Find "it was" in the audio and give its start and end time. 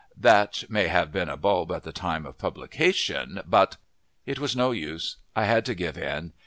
4.25-4.55